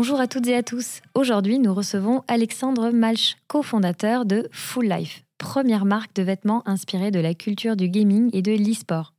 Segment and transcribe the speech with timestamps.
[0.00, 1.02] Bonjour à toutes et à tous.
[1.14, 7.20] Aujourd'hui, nous recevons Alexandre Malch, cofondateur de Full Life, première marque de vêtements inspirée de
[7.20, 9.12] la culture du gaming et de l'e-sport.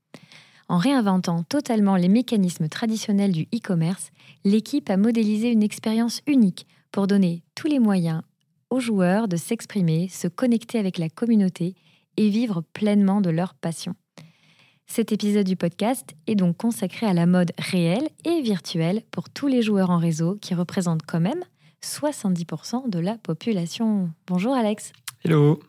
[0.70, 4.10] En réinventant totalement les mécanismes traditionnels du e-commerce,
[4.44, 8.24] l'équipe a modélisé une expérience unique pour donner tous les moyens
[8.72, 11.76] aux joueurs de s'exprimer, se connecter avec la communauté
[12.18, 13.94] et vivre pleinement de leur passion.
[14.94, 19.48] Cet épisode du podcast est donc consacré à la mode réelle et virtuelle pour tous
[19.48, 21.46] les joueurs en réseau qui représentent quand même
[21.82, 24.10] 70% de la population.
[24.28, 24.92] Bonjour Alex.
[25.24, 25.62] Hello.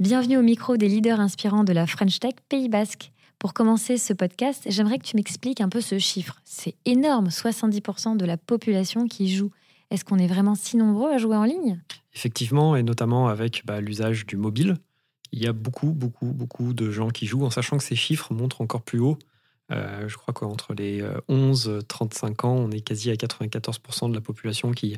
[0.00, 3.12] Bienvenue au micro des leaders inspirants de la French Tech Pays Basque.
[3.38, 6.40] Pour commencer ce podcast, j'aimerais que tu m'expliques un peu ce chiffre.
[6.44, 9.50] C'est énorme, 70% de la population qui joue.
[9.90, 11.78] Est-ce qu'on est vraiment si nombreux à jouer en ligne?
[12.14, 14.78] Effectivement, et notamment avec bah, l'usage du mobile
[15.34, 18.32] il y a beaucoup, beaucoup, beaucoup de gens qui jouent, en sachant que ces chiffres
[18.32, 19.18] montrent encore plus haut.
[19.72, 24.14] Euh, je crois qu'entre les 11 euh, 35 ans, on est quasi à 94% de
[24.14, 24.96] la population qui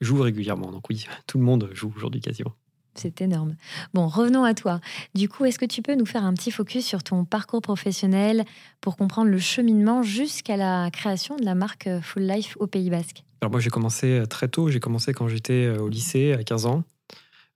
[0.00, 0.72] joue régulièrement.
[0.72, 2.52] Donc oui, tout le monde joue aujourd'hui quasiment.
[2.94, 3.56] C'est énorme.
[3.92, 4.80] Bon, revenons à toi.
[5.14, 8.44] Du coup, est-ce que tu peux nous faire un petit focus sur ton parcours professionnel
[8.80, 13.24] pour comprendre le cheminement jusqu'à la création de la marque Full Life au Pays Basque?
[13.40, 14.70] Alors moi, j'ai commencé très tôt.
[14.70, 16.84] J'ai commencé quand j'étais au lycée à 15 ans.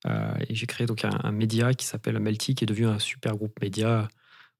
[0.06, 3.36] Euh, et j'ai créé donc un, média qui s'appelle Melty, qui est devenu un super
[3.36, 4.08] groupe média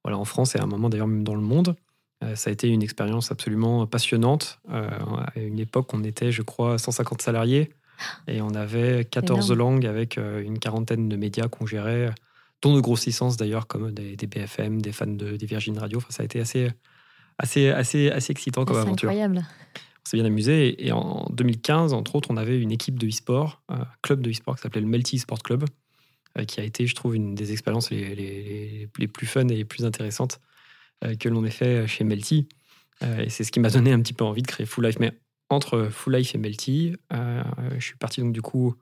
[0.04, 1.76] voilà, en France et à un moment d'ailleurs même dans le monde.
[2.24, 4.60] Euh, ça a été une expérience absolument passionnante.
[4.70, 7.70] Euh, à une époque, on était, je crois, 150 salariés
[8.26, 12.12] et on avait 14 langues avec une quarantaine de médias qu'on gérait,
[12.62, 15.98] dont de grosses licences d'ailleurs, comme des, BFM, des fans de, des Virgin Radio.
[15.98, 16.70] Enfin, ça a été assez,
[17.38, 19.08] assez, assez, assez excitant comme aventure.
[19.08, 19.44] incroyable
[20.08, 20.86] s'est bien amusé.
[20.86, 24.56] Et, en 2015, entre autres, on avait une équipe de e-sport, un club de e-sport
[24.56, 25.64] qui s'appelait le Melty Sport Club,
[26.38, 29.84] euh, qui a été, je trouve, une des expériences les, plus fun et les plus
[29.84, 30.40] intéressantes
[31.04, 32.48] euh, que l'on ait fait chez Melty.
[33.02, 34.98] Euh, et c'est ce qui m'a donné un petit peu envie de créer Full Life.
[34.98, 35.12] Mais
[35.50, 38.74] entre Full Life et Melty, je suis parti donc du coup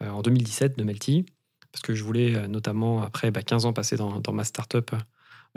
[0.00, 1.26] en 2017 de Melty,
[1.70, 4.90] parce que je voulais notamment, après 15 bah, ans passés dans, dans ma startup,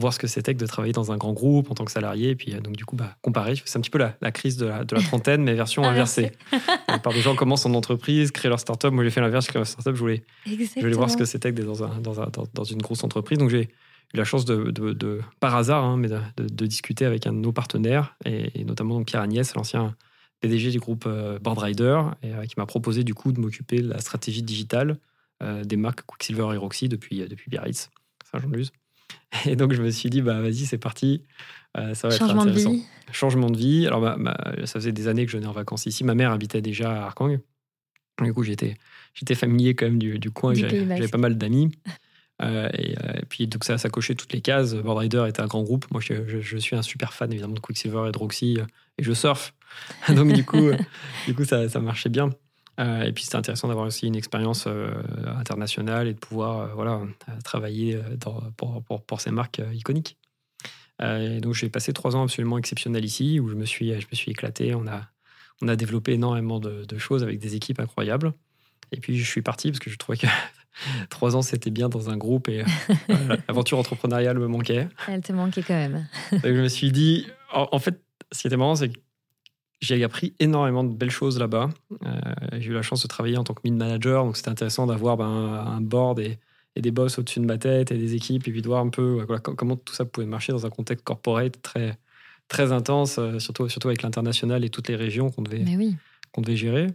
[0.02, 2.32] voir ce que c'était que de travailler dans un grand groupe en tant que salarié.
[2.32, 3.56] Et puis, euh, donc, du coup, bah, comparer.
[3.64, 6.32] C'est un petit peu la, crise de la, trentaine, mais version inversée.
[6.88, 8.92] La plupart des gens commencent en entreprise, créent leur startup.
[8.92, 9.96] Moi, j'ai fait l'inverse, j'ai créé ma startup.
[9.96, 13.38] Je voulais, je voulais voir ce que c'était que dans, dans, dans, une grosse entreprise.
[13.38, 13.64] Donc, j'ai
[14.14, 17.54] eu la chance de, de, par hasard, hein, mais de, discuter avec un de nos
[17.54, 19.96] partenaires, et, notamment donc Pierre Agnès, l'ancien
[20.42, 23.90] PDG du groupe euh, Boardrider, et, euh, qui m'a proposé du coup de m'occuper de
[23.90, 24.98] la stratégie digitale
[25.64, 27.90] des marques Quicksilver et Roxy depuis, depuis Biarritz,
[28.32, 28.72] Saint-Jean-de-Luz.
[29.46, 31.24] Et donc, je me suis dit, bah, vas-y, c'est parti.
[31.78, 32.72] Euh, ça va Changement être intéressant.
[32.72, 32.84] de vie.
[33.12, 33.88] Changement de vie.
[33.88, 34.18] Alors,
[34.66, 36.04] ça faisait des années que je venais en vacances ici.
[36.04, 37.40] Ma mère habitait déjà à Arkang.
[38.22, 38.76] Du coup, j'étais,
[39.14, 40.54] j'étais familier quand même du, du coin.
[40.54, 41.72] j'avais, pas mal d'amis.
[42.42, 44.76] Euh, euh, et, puis, donc, ça, ça cochait toutes les cases.
[44.76, 45.86] Boardrider était un grand groupe.
[45.92, 48.58] Moi, je, je, suis un super fan, évidemment, de Quicksilver et de Roxy.
[48.98, 49.54] Et je surfe.
[50.10, 50.72] donc, du coup,
[51.28, 52.30] du coup ça, ça marchait bien.
[52.82, 54.92] Euh, et puis c'était intéressant d'avoir aussi une expérience euh,
[55.38, 57.02] internationale et de pouvoir euh, voilà,
[57.44, 60.18] travailler pour, pour, pour, ces marques iconiques.
[61.02, 64.16] Et donc j'ai passé trois ans absolument exceptionnels ici où je me suis, je me
[64.16, 64.76] suis éclaté.
[64.76, 65.02] On a,
[65.62, 68.34] on a développé énormément de, choses avec des équipes incroyables.
[68.92, 70.28] Et puis je suis parti parce que je trouvais que
[71.10, 72.64] trois ans c'était bien dans un groupe et
[73.48, 74.88] l'aventure entrepreneuriale me manquait.
[75.08, 76.08] Elle te manquait quand même.
[76.32, 78.00] donc je me suis dit, en, en fait,
[78.32, 79.00] ce qui était marrant, c'est que
[79.82, 81.70] j'ai appris énormément de belles choses là-bas.
[82.06, 82.20] Euh,
[82.60, 85.18] j'ai eu la chance de travailler en tant que mid manager, donc c'était intéressant d'avoir
[85.18, 86.38] ben, un board et,
[86.76, 89.26] des boss au-dessus de ma tête et des équipes, et puis de voir un peu
[89.58, 91.98] comment tout ça pouvait marcher dans un contexte corporate très,
[92.48, 95.66] très intense, euh, surtout, surtout avec l'international et toutes les régions qu'on devait,
[96.32, 96.88] qu'on devait gérer.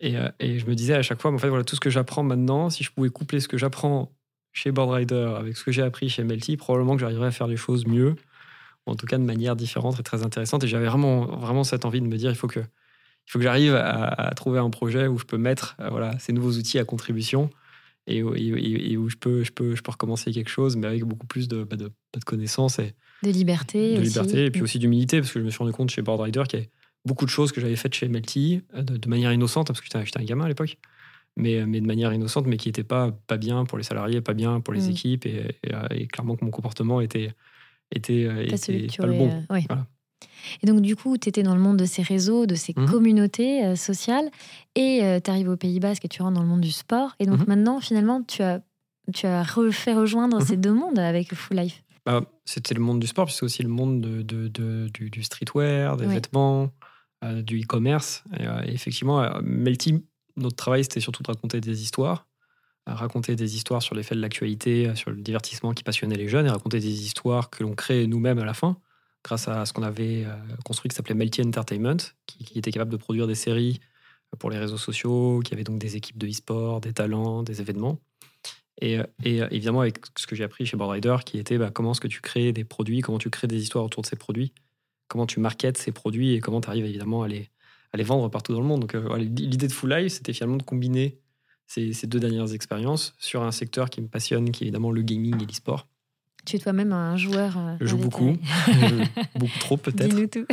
[0.00, 1.88] Et, euh, et, je me disais à chaque fois, en fait, voilà, tout ce que
[1.88, 4.12] j'apprends maintenant, si je pouvais coupler ce que j'apprends
[4.52, 7.56] chez Boardrider avec ce que j'ai appris chez Melty, probablement que j'arriverais à faire les
[7.56, 8.16] choses mieux
[8.86, 10.64] en tout cas de manière différente et très intéressante.
[10.64, 13.44] Et j'avais vraiment, vraiment cette envie de me dire, il faut que, il faut que
[13.44, 16.84] j'arrive à, trouver un projet où je peux mettre euh, voilà, ces nouveaux outils à
[16.84, 17.50] contribution
[18.06, 18.34] et, où
[19.08, 21.76] je peux, je, peux, je peux recommencer quelque chose, mais avec beaucoup plus de, bah,
[21.76, 22.92] de, de connaissances et
[23.22, 23.94] de liberté.
[23.94, 24.08] De aussi.
[24.08, 26.58] liberté, et puis aussi d'humilité, parce que je me suis rendu compte chez Boardrider qu'il
[26.58, 26.70] y avait
[27.06, 30.18] beaucoup de choses que j'avais faites chez Melty euh, de, manière innocente, parce que j'étais
[30.18, 30.76] un gamin à l'époque,
[31.36, 34.34] mais, mais de manière innocente, mais qui n'était pas, pas bien pour les salariés, pas
[34.34, 34.90] bien pour les mm.
[34.90, 35.56] équipes, et,
[35.90, 37.32] et, clairement que mon comportement était,
[37.92, 39.44] était, euh, était pas, le bon.
[39.50, 39.60] Euh,
[40.62, 42.88] et donc, du coup, tu étais dans le monde de ces réseaux, de ces mhm.
[42.88, 44.30] communautés euh, sociales,
[44.74, 47.14] et tu arrives au Pays Basque et tu rentres dans le monde du sport.
[47.18, 47.46] Et donc, mhm.
[47.48, 48.60] maintenant, finalement, tu as,
[49.12, 50.44] tu as fait rejoindre mhm.
[50.44, 51.82] ces deux mondes avec Full Life.
[52.06, 55.96] Bah, c'était le monde du sport, puis c'est aussi le monde de, de, du, streetwear,
[55.96, 56.70] des vêtements,
[57.22, 58.24] du e-commerce.
[58.66, 60.04] Effectivement, Melty,
[60.36, 62.26] notre travail, c'était surtout de raconter des histoires
[62.86, 66.46] raconter des histoires sur les faits de l'actualité, sur le divertissement qui passionnait les jeunes,
[66.46, 68.78] et raconter des histoires que l'on crée nous-mêmes à la fin,
[69.24, 71.96] grâce à ce qu'on avait euh, construit qui s'appelait Melty Entertainment,
[72.26, 73.80] qui, était capable de produire des séries
[74.38, 77.98] pour les réseaux sociaux, qui avait donc des équipes de e-sport, des talents, des événements.
[78.80, 81.92] Et, euh, euh, évidemment, avec ce que j'ai appris chez Boardrider, qui était bah, comment
[81.92, 84.52] est-ce que tu crées des produits, comment tu crées des histoires autour de ces produits,
[85.08, 87.48] comment tu marketes ces produits et comment tu arrives évidemment à les,
[87.92, 88.80] à les vendre partout dans le monde.
[88.80, 91.18] Donc l'idée de Full Life, c'était finalement de combiner
[91.66, 95.42] ces, deux dernières expériences sur un secteur qui me passionne, qui est évidemment le gaming
[95.42, 95.88] et l'e-sport.
[96.44, 97.56] Tu es toi-même un joueur.
[97.56, 98.36] Euh, je joue beaucoup.
[99.34, 100.08] beaucoup trop, peut-être.
[100.08, 100.46] Dis-nous tout.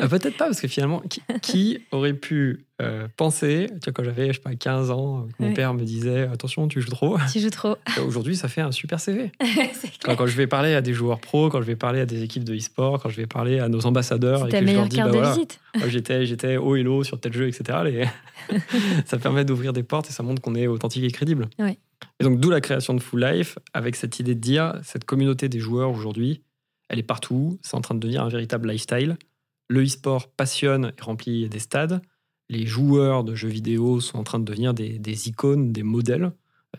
[0.00, 1.02] Euh, peut-être pas, parce que finalement,
[1.42, 5.52] qui, aurait pu euh, penser, tu vois, quand j'avais, je sais pas, 15 ans, mon
[5.52, 7.18] père me disait Attention, tu joues trop.
[7.30, 7.76] Tu joues trop.
[8.06, 9.30] Aujourd'hui, ça fait un super CV.
[10.02, 12.22] quand, quand, je vais parler à des joueurs pros, quand je vais parler à des
[12.22, 14.44] équipes de e-sport, quand je vais parler à nos ambassadeurs.
[14.46, 15.60] C'est ta meilleure carte bah, de visite.
[15.88, 17.80] j'étais, j'étais haut et low sur tel jeu, etc.
[17.84, 18.06] Les...
[19.04, 21.48] ça permet d'ouvrir des portes et ça montre qu'on est authentique et crédible.
[21.58, 21.78] Oui.
[22.20, 25.48] Et donc, d'où la création de Full Life, avec cette idée de dire, cette communauté
[25.48, 26.42] des joueurs aujourd'hui,
[26.88, 29.16] elle est partout, c'est en train de devenir un véritable lifestyle.
[29.68, 32.00] Le e-sport passionne et remplit des stades.
[32.48, 36.32] Les joueurs de jeux vidéo sont en train de devenir des, icônes, des modèles,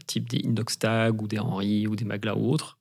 [0.07, 2.79] type des Indoxtag ou des Henry ou des Magla ou autres.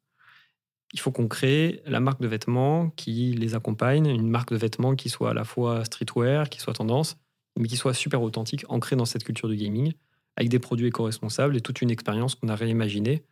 [0.95, 4.97] Il faut qu'on crée la marque de vêtements qui les accompagne, une marque de vêtements
[4.97, 7.19] qui soit à la fois streetwear, qui soit tendance,
[7.59, 9.93] mais qui soit super authentique, ancrée dans cette culture du gaming
[10.39, 13.25] avec des produits éco-responsables et toute une expérience qu'on a réimaginée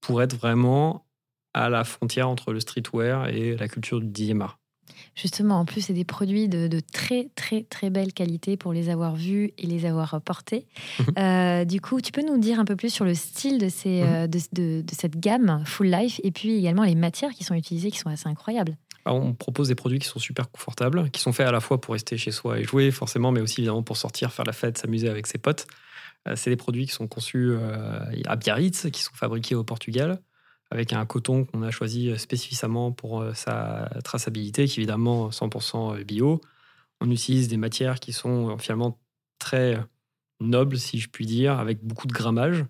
[0.00, 1.04] pour être vraiment
[1.52, 4.58] à la frontière entre le streetwear et la culture du dixième art.
[5.14, 9.14] Justement, en plus, c'est des produits de, très, très, très belle qualité pour les avoir
[9.14, 10.66] vus et les avoir portés.
[10.98, 11.06] Mhm.
[11.18, 14.02] Euh, du coup, tu peux nous dire un peu plus sur le style de, ces,
[14.02, 14.08] mhm.
[14.08, 17.90] euh, de, de, cette gamme Full Life et puis également les matières qui sont utilisées
[17.90, 18.78] qui sont assez incroyables
[19.12, 21.92] on propose des produits qui sont super confortables, qui sont faits à la fois pour
[21.94, 25.08] rester chez soi et jouer forcément, mais aussi évidemment pour sortir, faire la fête, s'amuser
[25.08, 25.66] avec ses potes.
[26.28, 30.20] Euh, c'est des produits qui sont conçus euh, à Biarritz, qui sont fabriqués au Portugal,
[30.70, 36.02] avec un coton qu'on a choisi spécifiquement pour euh, sa traçabilité, qui est évidemment 100%
[36.04, 36.40] bio.
[37.00, 38.98] On utilise des matières qui sont finalement
[39.38, 39.78] très
[40.40, 42.64] nobles, si je puis dire, avec beaucoup de grammage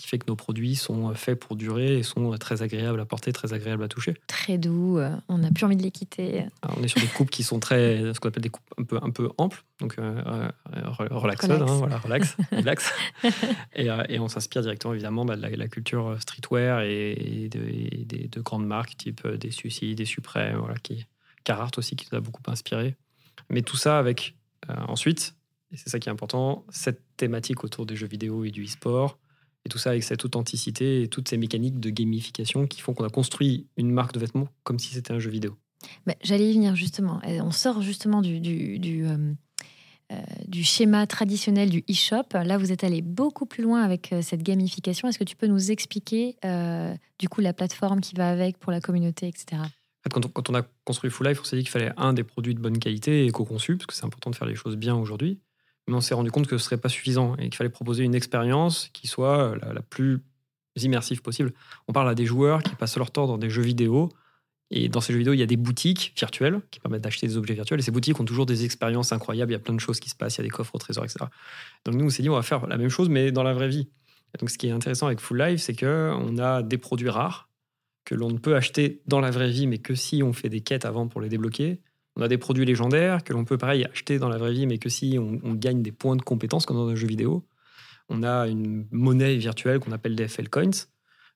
[0.00, 3.32] qui fait que nos produits sont faits pour durer et sont très agréables à porter,
[3.32, 4.14] très agréables à toucher.
[4.26, 6.46] Très doux, euh, on n'a plus envie de les quitter.
[6.74, 8.98] on est sur des coupes qui sont très, ce qu'on appelle des coupes un peu,
[9.02, 10.22] un peu amples, donc euh,
[10.74, 12.92] euh relax, hein, voilà, relax, relax.
[13.74, 18.40] Et, euh, et, on s'inspire directement évidemment bah, de, la, culture streetwear et, de, de,
[18.40, 21.04] grandes marques type des Sucy, des Suprême, voilà, qui,
[21.44, 22.96] Carhartt aussi qui nous a beaucoup inspiré.
[23.50, 24.34] Mais tout ça avec
[24.88, 25.34] ensuite,
[25.72, 29.18] et c'est ça qui est important, cette thématique autour des jeux vidéo et du e-sport
[29.64, 33.04] et tout ça avec cette authenticité et toutes ces mécaniques de gamification qui font qu'on
[33.04, 35.56] a construit une marque de vêtements comme si c'était un jeu vidéo.
[36.06, 37.20] Bah, j'allais y venir justement.
[37.24, 39.32] On sort justement du, du, du, euh,
[40.12, 42.24] euh, du schéma traditionnel du e-shop.
[42.32, 45.08] Là, vous êtes allé beaucoup plus loin avec euh, cette gamification.
[45.08, 46.36] Est-ce que tu peux nous expliquer
[47.18, 49.62] du coup la plateforme qui va avec pour la communauté, etc.
[50.10, 52.24] quand, on, quand on a construit Full Life, on s'est dit qu'il fallait un des
[52.24, 54.96] produits de bonne qualité et éco-conçus, parce que c'est important de faire les choses bien
[54.96, 55.38] aujourd'hui
[55.90, 58.14] mais on s'est rendu compte que ce serait pas suffisant et qu'il fallait proposer une
[58.14, 60.20] expérience qui soit la, plus
[60.76, 61.52] immersive possible.
[61.88, 64.08] On parle à des joueurs qui passent leur temps dans des jeux vidéo.
[64.70, 67.36] Et dans ces jeux vidéo, il y a des boutiques virtuelles qui permettent d'acheter des
[67.36, 67.80] objets virtuels.
[67.80, 69.50] Et ces boutiques ont toujours des expériences incroyables.
[69.50, 70.36] Il y a plein de choses qui se passent.
[70.36, 71.24] Il y a des coffres au trésor, etc.
[71.84, 73.68] Donc nous, on s'est dit, on va faire la même chose, mais dans la vraie
[73.68, 73.88] vie.
[74.38, 77.48] donc ce qui est intéressant avec Full Life, c'est qu'on a des produits rares
[78.04, 80.60] que l'on ne peut acheter dans la vraie vie, mais que si on fait des
[80.60, 81.80] quêtes avant pour les débloquer.
[82.20, 84.76] On a des produits légendaires que l'on peut pareil acheter dans la vraie vie, mais
[84.76, 87.46] que si on, gagne des points de compétence comme dans un jeu vidéo.
[88.10, 90.70] On a une monnaie virtuelle qu'on appelle des FL Coins,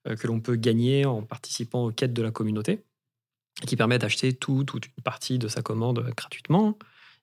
[0.07, 2.85] euh, que l'on peut gagner en participant aux quêtes de la communauté,
[3.67, 6.76] qui permet d'acheter tout, toute une partie de sa commande gratuitement.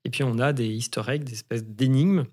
[0.06, 2.26] Et puis on a des easter eggs, des espèces d'énigmes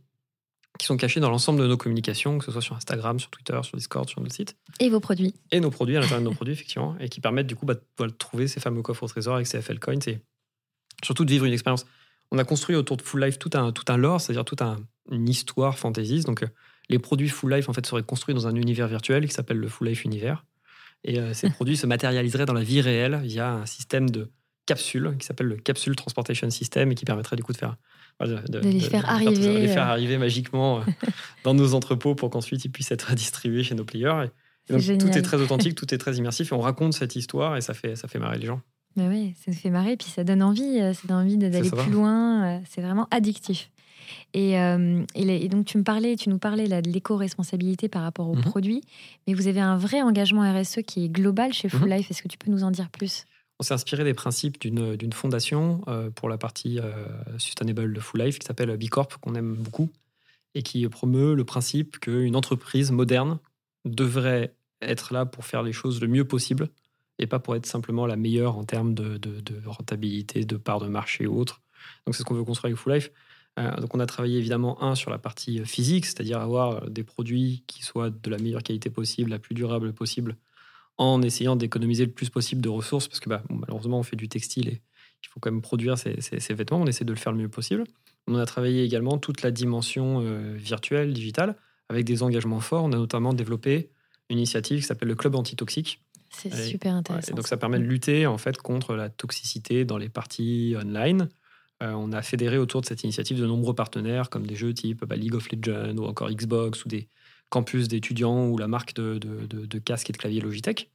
[0.79, 3.59] qui sont cachés dans l'ensemble de nos communications, que ce soit sur Instagram, sur Twitter,
[3.65, 4.57] sur Discord, sur notre site.
[4.81, 5.35] Et vos produits.
[5.51, 7.75] Et nos produits, à l'intérieur de nos produits, effectivement, et qui permettent du coup bah,
[7.75, 10.21] de trouver ces fameux coffres au trésor avec ces FL Coins et
[11.05, 11.87] surtout de vivre une expérience.
[12.31, 14.77] On a construit autour de Full Life tout un, tout un lore, c'est-à-dire toute un,
[15.11, 16.27] une histoire fantaisiste.
[16.27, 16.49] Donc, euh,
[16.89, 19.69] les produits Full Life en fait seraient construits dans un univers virtuel qui s'appelle le
[19.69, 20.45] Full Life Univers.
[21.05, 24.31] Et euh, ces produits se matérialiseraient dans la vie réelle via un système de
[24.67, 27.77] capsules qui s'appelle le Capsule Transportation System et qui permettrait du coup de faire
[28.21, 30.83] de, les faire arriver, les faire arriver magiquement
[31.45, 34.27] dans nos entrepôts pour qu'ensuite ils puissent être distribués chez nos players.
[34.69, 37.61] donc, tout est très authentique, tout est très immersif et on raconte cette histoire et
[37.61, 38.61] ça fait, ça fait marrer les gens.
[38.99, 42.61] Mais oui, ça fait marrer, puis ça donne envie, ça donne envie d'aller plus loin,
[42.69, 43.71] c'est vraiment addictif.
[44.37, 48.37] Euh, et, donc, tu me parlais, tu nous parlais là, de l'éco-responsabilité par rapport aux
[48.37, 48.43] mhm.
[48.43, 48.83] produits,
[49.27, 51.97] mais vous avez un vrai engagement RSE qui est global chez Full mhm.
[51.97, 52.11] Life.
[52.11, 53.25] Est-ce que tu peux nous en dire plus?
[53.61, 56.93] On s'est inspiré des principes d'une fondation euh, pour la partie euh,
[57.39, 59.91] sustainable de Full Life qui s'appelle Bicorp, qu'on aime beaucoup,
[60.55, 63.39] et qui promeut le principe qu'une entreprise moderne
[63.85, 66.69] devrait être là pour faire les choses le mieux possible
[67.19, 69.21] et pas pour être simplement la meilleure en termes de,
[69.67, 71.61] rentabilité, de part de marché ou autre.
[72.07, 73.11] Donc c'est ce qu'on veut construire avec Full Life.
[73.59, 76.89] Euh, donc on a travaillé évidemment un sur la partie euh, physique, c'est-à-dire avoir euh,
[76.89, 80.37] des produits qui soient de la meilleure qualité possible, la plus durable possible,
[80.97, 84.29] en essayant d'économiser le plus possible de ressources, parce que bah, malheureusement on fait du
[84.29, 84.83] textile et
[85.25, 86.15] il faut quand même produire ces,
[86.55, 87.85] vêtements, on essaie de le faire le mieux possible.
[88.29, 90.21] On a travaillé également toute la dimension
[90.55, 91.57] virtuelle, digitale,
[91.89, 92.85] avec des engagements forts.
[92.85, 93.91] On a notamment développé
[94.31, 96.01] une initiative qui s'appelle le Club Antitoxique.
[96.39, 97.35] C'est super intéressant.
[97.35, 101.29] donc ça permet de lutter en fait contre la toxicité dans les parties online
[101.83, 105.05] euh, on a fédéré autour de cette initiative de nombreux partenaires, comme des jeux type
[105.05, 107.09] bah, League of Legends ou encore Xbox ou des
[107.51, 110.91] campus d'étudiants ou la marque de, de, casques et de claviers Logitech.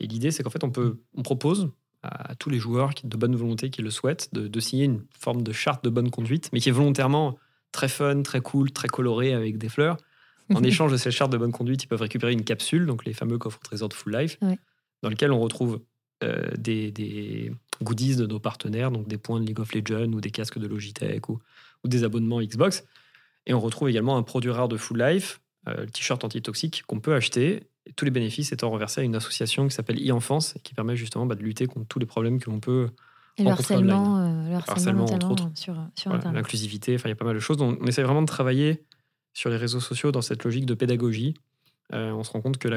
[0.00, 1.70] Et l'idée, c'est qu'en fait, on, peut, on propose
[2.02, 5.42] à tous les joueurs qui, de bonne volonté qui le souhaitent de, signer une forme
[5.42, 7.38] de charte de bonne conduite, mais qui est volontairement
[7.72, 9.96] très fun, très cool, très coloré avec des fleurs.
[10.54, 13.12] En échange de cette charte de bonne conduite, ils peuvent récupérer une capsule, donc les
[13.12, 14.38] fameux coffres trésors de Full Life,
[15.02, 15.80] dans lequel on retrouve
[16.24, 20.20] euh, des, des, goodies de nos partenaires, donc des points de League of Legends ou
[20.20, 21.38] des casques de Logitech ou,
[21.84, 22.84] ou des abonnements Xbox.
[23.46, 27.00] Et on retrouve également un produit rare de Full Life, euh, le t-shirt antitoxique qu'on
[27.00, 30.74] peut acheter, et tous les bénéfices étant reversés à une association qui s'appelle e-enfance, qui
[30.74, 32.88] permet justement bah, de lutter contre tous les problèmes que l'on peut
[33.38, 35.50] et le harcèlement, euh, le harcèlement, entre autres.
[35.54, 37.60] sur, sur L'inclusivité, enfin, il y a pas mal de choses.
[37.60, 38.84] On, essaie vraiment de travailler
[39.34, 41.34] sur les réseaux sociaux dans cette logique de pédagogie.
[41.92, 42.72] Euh, on se rend compte qu'il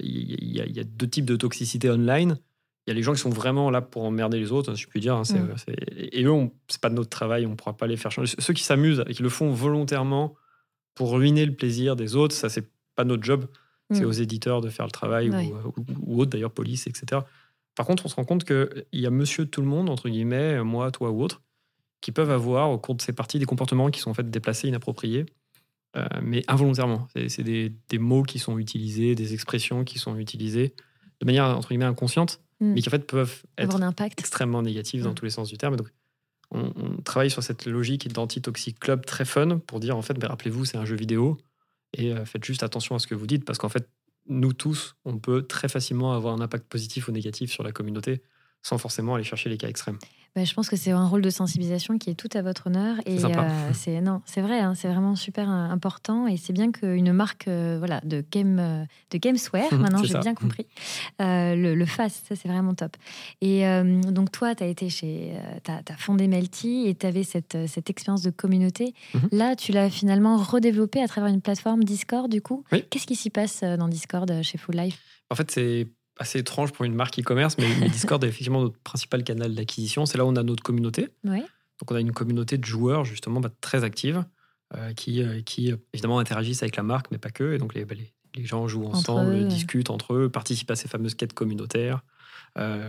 [0.00, 2.38] y, y, a deux types de toxicité online
[2.86, 4.88] il y a les gens qui sont vraiment là pour emmerder les autres, si je
[4.88, 5.14] puis dire.
[5.14, 5.72] Hein, mm.
[5.96, 8.34] et eux, c'est pas de notre travail, on ne pourra pas les faire changer.
[8.38, 10.34] Ceux qui s'amusent et qui le font volontairement
[10.94, 13.46] pour ruiner le plaisir des autres, ça, c'est pas notre job.
[13.90, 14.08] C'est mm.
[14.08, 15.30] aux éditeurs de faire le travail,
[16.06, 17.22] ou, autres d'ailleurs, police, etc.
[17.74, 20.62] Par contre, on se rend compte qu'il y a monsieur tout le monde, entre guillemets,
[20.62, 21.42] moi, toi ou autre,
[22.00, 24.68] qui peuvent avoir au cours de ces parties des comportements qui sont en fait déplacés,
[24.68, 25.26] inappropriés,
[25.96, 27.08] euh, mais involontairement.
[27.28, 30.74] C'est des, des, mots qui sont utilisés, des expressions qui sont utilisées
[31.20, 32.72] de manière, entre guillemets, inconsciente Mm.
[32.74, 33.78] mais qui en fait peuvent être
[34.16, 35.14] extrêmement négatifs dans mm.
[35.14, 35.76] tous les sens du terme.
[35.76, 35.88] donc,
[36.50, 36.70] on,
[37.04, 40.76] travaille sur cette logique d'anti-toxic club très fun pour dire en fait, mais rappelez-vous, c'est
[40.76, 41.36] un jeu vidéo
[41.96, 43.88] et euh, faites juste attention à ce que vous dites parce qu'en fait,
[44.26, 48.22] nous tous, on peut très facilement avoir un impact positif ou négatif sur la communauté
[48.62, 49.98] sans forcément aller chercher les cas extrêmes.
[50.34, 52.96] Bah, je pense que c'est un rôle de sensibilisation qui est tout à votre honneur.
[53.06, 53.28] Et euh,
[53.72, 56.26] c'est non, c'est vrai, hein, c'est vraiment super euh, important.
[56.26, 60.66] Et c'est bien qu'une marque euh, voilà, de, game, de Gameswear, maintenant j'ai bien compris,
[61.20, 62.24] le, le, fasse.
[62.28, 62.96] Ça, c'est vraiment top.
[63.40, 63.64] Et
[64.08, 65.34] donc, toi, tu as été chez.
[65.68, 68.92] as, fondé Melty et tu avais cette, cette expérience de communauté.
[69.14, 69.28] Mhm.
[69.32, 72.64] Là, tu l'as finalement redéveloppé à travers une plateforme Discord, du coup.
[72.90, 75.00] Qu'est-ce qui s'y passe dans Discord chez Full Life?
[75.30, 75.86] En fait, c'est
[76.18, 80.06] assez étrange pour une marque e-commerce, mais, Discord est effectivement notre principal canal d'acquisition.
[80.06, 81.08] C'est là où on a notre communauté.
[81.80, 84.24] Donc on a une communauté de joueurs justement bah, très active
[84.76, 87.54] euh, qui, euh, qui évidemment interagissent avec la marque, mais pas que.
[87.54, 90.88] Et donc les, bah, les, les gens jouent ensemble, discutent entre eux, participent à ces
[90.88, 92.02] fameuses quêtes communautaires.
[92.56, 92.88] Euh,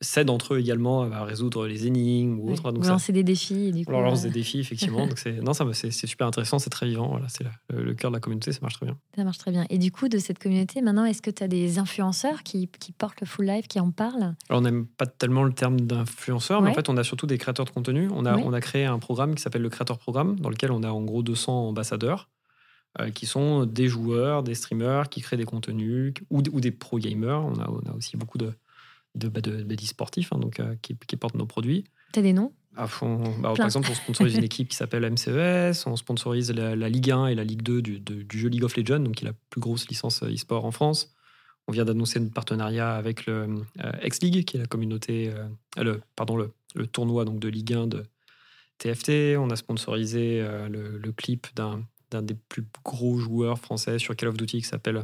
[0.00, 2.72] s'aident entre eux également à résoudre les énigmes ou autre.
[2.72, 3.70] Donc lancer des défis.
[3.72, 5.06] Du coup, on lance des défis, effectivement.
[5.06, 7.08] donc non, ça, c'est, super intéressant, c'est très vivant.
[7.08, 8.96] Voilà, c'est le, cœur de la communauté, ça marche très bien.
[9.14, 9.66] Ça marche très bien.
[9.68, 12.92] Et du coup, de cette communauté, maintenant, est-ce que tu as des influenceurs qui, qui,
[12.92, 14.34] portent le full life, qui en parlent?
[14.48, 17.36] Alors, on n'aime pas tellement le terme d'influenceur, mais en fait, on a surtout des
[17.36, 18.08] créateurs de contenu.
[18.14, 20.82] On a, on a créé un programme qui s'appelle le Créateur Programme, dans lequel on
[20.82, 22.30] a en gros 200 ambassadeurs.
[22.98, 26.98] Euh, qui sont des joueurs, des streamers qui créent des contenus ou, ou des pro
[26.98, 27.44] gamers.
[27.44, 28.54] On a, on a aussi beaucoup de,
[29.16, 31.84] de, bah, de, sportifs hein, donc, euh, qui, portent nos produits.
[32.12, 32.52] Tu as des noms?
[32.74, 32.86] Bah,
[33.56, 37.34] Par exemple, on sponsorise une équipe qui s'appelle MCES, on sponsorise la, Ligue 1 et
[37.34, 39.88] la Ligue 2 du, du, jeu League of Legends, donc qui est la plus grosse
[39.88, 41.14] licence euh, e-sport en France.
[41.68, 45.32] On vient d'annoncer un partenariat avec le euh, X-League, qui est la communauté,
[45.76, 48.04] le, pardon, le, le, tournoi donc, de Ligue 1 de
[48.78, 49.36] TFT.
[49.36, 51.82] On a sponsorisé le, le, clip d'un
[52.22, 55.02] des plus gros joueurs français sur Call of Duty qui s'appelle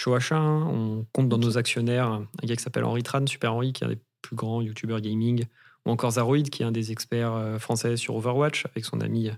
[0.00, 3.84] Shoacha, on compte dans nos actionnaires un gars qui s'appelle Henri Tran, Super Henri, qui
[3.84, 5.44] est un des plus grands youtubeurs gaming,
[5.84, 9.30] ou encore Zaroid, qui est un des experts euh, français sur Overwatch, avec son ami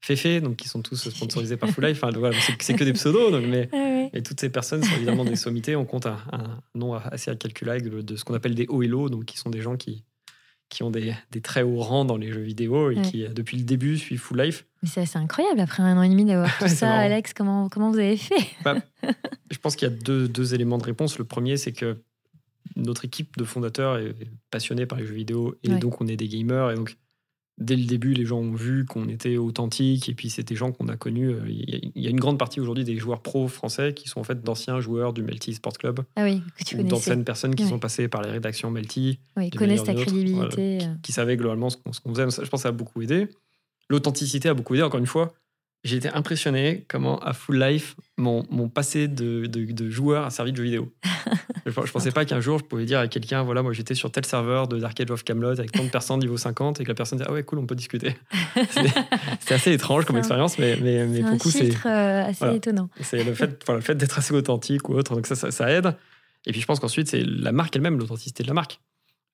[0.00, 2.04] Fefe, donc qui sont tous sponsorisés par Full Life.
[2.04, 3.68] Enfin, voilà, c'est que des pseudos, donc, mais,
[4.12, 5.74] et toutes ces personnes sont évidemment des sommités.
[5.74, 9.08] On compte un, un nom assez incalculable de ce qu'on appelle des hauts et low,
[9.08, 10.04] donc qui sont des gens qui,
[10.68, 13.64] qui ont des, des, très hauts rangs dans les jeux vidéo et qui, depuis le
[13.64, 14.66] début, suivent Full Life.
[14.82, 17.32] Mais c'est assez incroyable après un an et demi d'avoir tout ça, Alex.
[17.32, 18.46] Comment, comment vous avez fait?
[18.64, 18.76] Bah,
[19.50, 21.18] Je pense qu'il y a deux, deux, éléments de réponse.
[21.18, 22.02] Le premier, c'est que
[22.76, 24.14] notre équipe de fondateurs est
[24.50, 26.96] passionnée par les jeux vidéo et donc on est des gamers et donc
[27.58, 30.72] dès le début, les gens ont vu qu'on était authentique et puis c'était des gens
[30.72, 31.30] qu'on a connus.
[31.30, 34.24] Euh, il y a une grande partie aujourd'hui des joueurs pro français qui sont en
[34.24, 36.00] fait d'anciens joueurs du Melty Sport Club.
[36.16, 39.18] Ah oui, que tu ou d'anciennes personnes qui sont passées par les rédactions Melty.
[39.36, 40.78] Oui, connaissent ta crédibilité.
[40.82, 40.94] Euh.
[41.02, 42.30] qui, savaient globalement ce qu'on faisait.
[42.30, 43.28] je pense que ça a beaucoup aidé.
[43.90, 45.32] L'authenticité a beaucoup aidé, encore une fois.
[45.84, 50.50] J'ai été impressionné comment à Full Life, mon, mon passé de, de, joueur a servi
[50.50, 50.92] de jeu vidéo.
[51.66, 54.10] je, ne pensais pas qu'un jour je pouvais dire à quelqu'un voilà, moi j'étais sur
[54.10, 56.96] tel serveur de Dark of Camelot avec tant de personnes niveau 50 et que la
[56.96, 58.16] personne dit ah ouais, cool, on peut discuter.
[59.40, 61.70] c'est assez étrange comme expérience, mais, mais, mais beaucoup c'est.
[61.86, 62.90] Euh, assez étonnant.
[63.00, 65.94] C'est le fait, le fait d'être assez authentique ou autre, donc ça, ça, aide.
[66.44, 68.80] Et puis je pense qu'ensuite, c'est la marque elle-même, l'authenticité de la marque.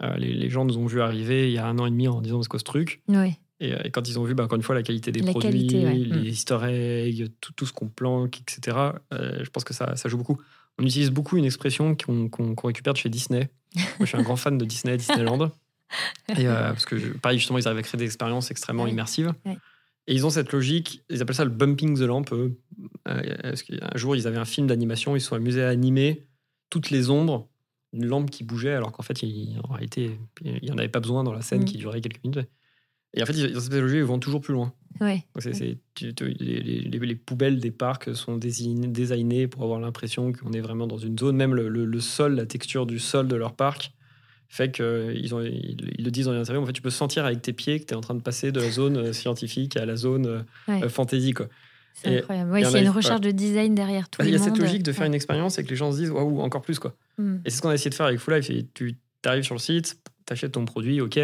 [0.03, 2.07] Euh, les, les, gens nous ont vu arriver il y a un an et demi
[2.09, 3.01] en disant c'est quoi ce truc?
[3.09, 3.35] Oui.
[3.63, 6.07] Euh, et, quand ils ont vu, bah, encore une fois, la qualité des produits, les
[6.07, 6.25] mm.
[6.25, 8.77] easter eggs, tout, tout ce qu'on planque, etc.,
[9.13, 10.41] euh, je pense que ça, ça, joue beaucoup.
[10.79, 13.51] On utilise beaucoup une expression qu'on récupère de chez Disney.
[13.77, 15.53] Moi, je suis un grand fan de Disney, Disneyland.
[16.37, 19.33] Et, euh, parce que, pareil, justement, ils arrivent à créer des expériences extrêmement immersives.
[20.07, 22.25] Et ils ont cette logique, ils appellent ça le bumping the lamp.
[23.07, 26.27] un jour, ils avaient un film d'animation, ils se sont amusés à animer
[26.69, 27.49] toutes les ombres
[27.93, 31.01] d'une lampe qui bougeait, alors qu'en fait, il, en réalité, il n'y en avait pas
[31.01, 31.67] besoin dans la scène mm.
[31.67, 32.49] qui durait quelques minutes.
[33.14, 34.73] Et en fait, dans cette pédagogie, ils vont toujours plus loin.
[35.00, 35.25] Ouais.
[36.00, 41.37] les, poubelles des parcs sont designées pour avoir l'impression qu'on est vraiment dans une zone.
[41.37, 43.92] Même le, sol, la texture du sol de leur parc
[44.49, 46.62] fait qu'ils ils, le disent dans l'interview.
[46.62, 48.52] En fait, tu peux sentir avec tes pieds que tu es en train de passer
[48.52, 51.33] de la zone euh, scientifique à la zone euh, euh, fantasy.
[51.33, 51.49] Quoi.
[51.94, 52.52] C'est incroyable.
[52.52, 54.85] Oui, il y a une recherche de design derrière tout Il y a cette logique
[54.85, 56.79] de faire une expérience et que les gens se disent waouh, encore plus.
[56.79, 56.94] Quoi.
[57.18, 57.38] Hmm.
[57.44, 58.50] Et c'est ce qu'on a essayé de faire avec Full Life.
[58.74, 61.18] tu arrives sur le site, tu achètes ton produit, ok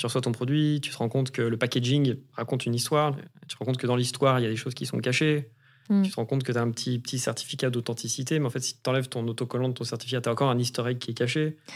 [0.00, 3.14] tu reçois ton produit, tu te rends compte que le packaging raconte une histoire,
[3.46, 5.50] tu te rends compte que dans l'histoire, il y a des choses qui sont cachées,
[5.90, 6.00] hmm.
[6.00, 8.60] tu te rends compte que tu as un petit, petit certificat d'authenticité, mais en fait,
[8.60, 11.14] si tu enlèves ton autocollant de ton certificat, tu as encore un historique qui est
[11.14, 11.58] caché.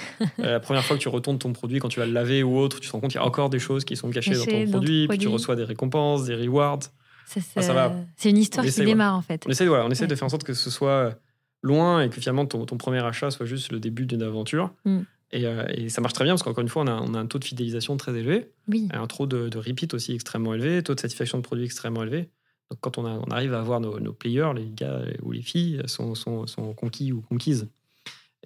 [0.41, 2.59] Euh, la première fois que tu retournes ton produit, quand tu vas le laver ou
[2.59, 4.45] autre, tu te rends compte qu'il y a encore des choses qui sont cachées dans,
[4.45, 6.81] ton, produit, puis tu reçois des récompenses, des rewards.
[8.17, 9.45] C'est une histoire qui démarre, en fait.
[9.47, 11.19] On essaie, on essaie de faire en sorte que ce soit
[11.63, 14.73] loin et que finalement ton, ton premier achat soit juste le début d'une aventure.
[15.35, 17.45] Euh, et, ça marche très bien parce qu'encore une fois, on a, un taux de
[17.45, 18.51] fidélisation très élevé,
[18.93, 22.31] un taux de, repeat aussi extrêmement élevé, taux de satisfaction de produit extrêmement élevé.
[22.71, 26.47] Donc quand on, arrive à avoir nos, players, les gars ou les filles, sont, sont,
[26.75, 27.69] conquis ou conquises.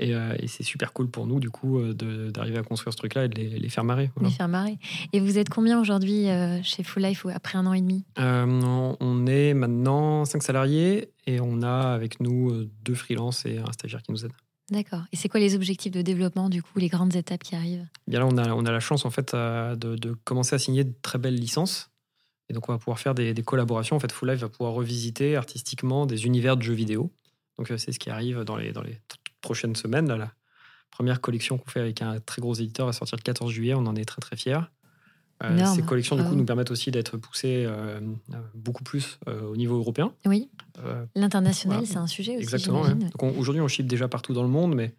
[0.00, 1.92] Euh, et, c'est super cool pour nous, du coup, euh,
[2.30, 4.10] d'arriver à construire ce truc-là et de les, faire marrer.
[4.20, 4.78] Les faire marrer.
[5.12, 6.26] Et vous êtes combien aujourd'hui
[6.62, 8.04] chez Full Life après un an et demi?
[8.16, 14.02] On est maintenant 5 salariés et on a avec nous deux freelances et un stagiaire
[14.02, 14.32] qui nous aide.
[14.70, 15.02] D'accord.
[15.12, 17.86] Et c'est quoi les objectifs de développement, du coup, les grandes étapes qui arrivent?
[18.06, 20.84] Bien là, on a, on a la chance, en fait, de, de, commencer à signer
[20.84, 21.90] de très belles licences.
[22.50, 23.96] Et donc, on va pouvoir faire des, des, collaborations.
[23.96, 27.10] En fait, Full Life va pouvoir revisiter artistiquement des univers de jeux vidéo.
[27.58, 29.00] Donc, euh, c'est ce qui arrive dans les, dans les
[29.40, 30.08] prochaines semaines.
[30.08, 30.32] Là, la
[30.90, 33.74] première collection qu'on fait avec un très gros éditeur va sortir le 14 juillet.
[33.74, 34.60] On en est très, très fiers.
[35.44, 38.00] Euh, ces collections, du coup, nous permettent aussi d'être poussées euh,
[38.54, 40.12] beaucoup plus au niveau européen.
[40.26, 40.48] Oui.
[41.14, 42.42] L'international, c'est un sujet aussi.
[42.42, 42.84] Exactement.
[43.36, 44.94] Aujourd'hui, on ship déjà partout dans le monde, mais,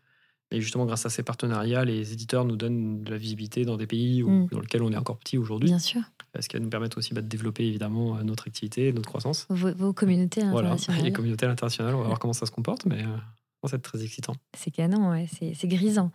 [0.52, 4.24] justement, grâce à ces partenariats, les éditeurs nous donnent de la visibilité dans des pays
[4.24, 4.48] où, mm.
[4.52, 5.70] dans lesquels on est encore petit aujourd'hui.
[5.70, 6.02] Bien sûr.
[6.40, 9.48] Ce qui va nous permettre aussi bah, de développer évidemment notre activité, notre croissance.
[9.50, 10.84] Vos, communautés internationales.
[10.88, 13.04] Voilà, les communautés internationales, on va voir comment ça se comporte, mais
[13.68, 14.34] c'est très excitant.
[14.58, 15.28] C'est canon, ouais.
[15.30, 16.12] c'est grisant.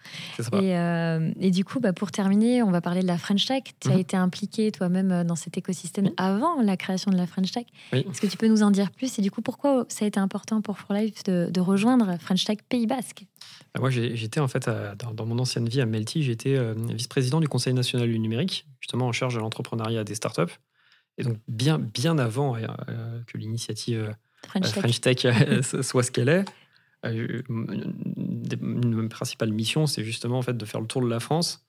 [0.54, 3.62] Et, euh, et, du coup, bah, pour terminer, on va parler de la French Tech.
[3.80, 4.00] Tu as mhm.
[4.00, 7.66] été impliqué toi-même euh, dans cet écosystème avant la création de la French Tech.
[7.92, 9.18] Est-ce que tu peux nous en dire plus?
[9.18, 12.44] Et du coup, pourquoi ça a été important pour For Life de, de rejoindre French
[12.44, 13.26] Tech Pays Basque?
[13.74, 14.70] Bah, Moi, j'étais en fait,
[15.14, 19.07] dans, mon ancienne vie à Melty, j'étais euh, vice-président du Conseil national du numérique, justement
[19.07, 20.54] en charge de l'entrepreneuriat des startups.
[21.18, 22.57] Et donc, bien, bien avant
[23.26, 24.14] que l'initiative
[24.48, 25.26] French Tech
[25.83, 26.44] soit ce qu'elle est,
[27.12, 31.66] une principale mission, c'est justement en fait de faire le tour de la France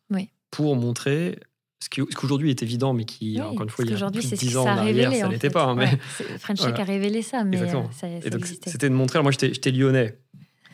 [0.52, 1.40] pour montrer
[1.80, 4.58] ce qu'aujourd'hui est évident, mais qui, encore une fois, il y a plus de 10
[4.58, 5.66] ans en arrière, ça n'était pas.
[5.66, 5.98] Hein, mais...
[6.40, 8.08] French Tech a révélé ça, mais euh, ça,
[8.66, 10.18] C'était de montrer, moi j'étais lyonnais,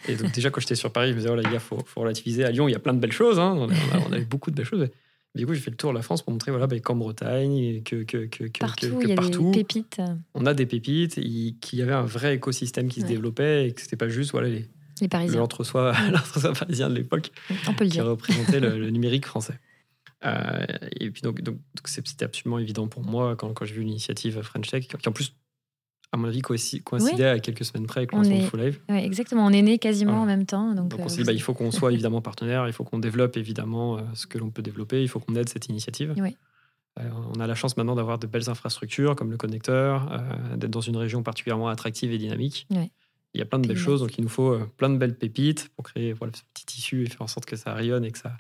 [0.08, 2.02] et donc déjà quand j'étais sur Paris, je me disais, oh là, il faut, faut
[2.02, 2.44] relativiser.
[2.44, 3.54] À Lyon, il y a plein de belles choses, hein.
[3.56, 3.74] on, a,
[4.10, 4.88] on, a, eu beaucoup de belles choses.
[5.34, 7.82] Du coup, j'ai fait le tour de la France pour montrer voilà, bah, qu'en Bretagne,
[7.84, 10.02] que, que, que, partout, il y a des pépites.
[10.34, 13.82] On a des pépites, qu'il y avait un vrai écosystème qui se développait et que
[13.82, 14.66] c'était pas juste voilà, les,
[15.00, 15.40] les Parisiens.
[15.40, 15.94] L'entre-soi
[16.60, 17.32] parisien de l'époque
[17.90, 19.58] qui représentait le, numérique français.
[20.24, 24.70] et puis donc, donc, c'était absolument évident pour moi quand, quand j'ai vu l'initiative French
[24.70, 25.34] Tech, qui en plus
[26.12, 28.80] à mon avis, coïncidait à quelques semaines près avec lancement de Full Live.
[28.90, 30.74] exactement, on est né quasiment en même temps.
[30.74, 33.38] Donc, on s'est dit, bah, il faut qu'on soit évidemment partenaire, il faut qu'on développe
[33.38, 36.14] évidemment ce que l'on peut développer, il faut qu'on aide cette initiative.
[36.98, 40.22] on a la chance maintenant d'avoir de belles infrastructures comme le connecteur,
[40.58, 42.68] d'être dans une région particulièrement attractive et dynamique.
[43.34, 45.70] Il y a plein de belles choses, donc il nous faut plein de belles pépites
[45.76, 48.18] pour créer voilà, ce petit tissu et faire en sorte que ça rayonne et que
[48.18, 48.36] ça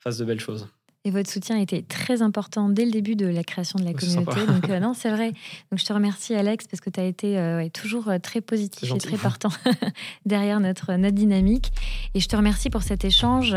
[0.00, 0.68] fasse de belles choses.
[1.06, 4.44] Et votre soutien était très important dès le début de la création de la communauté.
[4.44, 5.28] Donc, euh, non, c'est vrai.
[5.70, 8.90] Donc, je te remercie, Alex, parce que tu as été euh, toujours euh, très positif
[8.92, 9.50] et très partant
[10.26, 11.70] derrière notre, notre dynamique.
[12.14, 13.56] Et je te remercie pour cet échange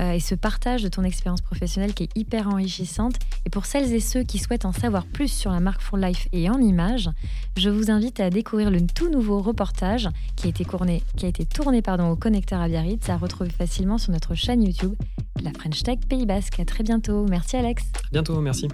[0.00, 3.14] et ce partage de ton expérience professionnelle qui est hyper enrichissante.
[3.46, 6.26] Et pour celles et ceux qui souhaitent en savoir plus sur la marque For Life
[6.32, 7.08] et en images,
[7.56, 11.28] je vous invite à découvrir le tout nouveau reportage qui a été tourné, qui a
[11.28, 14.94] été tourné pardon, au connecteur à Biarritz, à retrouver facilement sur notre chaîne YouTube,
[15.42, 16.58] la French Tech Pays Basque.
[16.58, 17.26] À très bientôt.
[17.28, 17.82] Merci Alex.
[18.12, 18.68] bientôt, merci.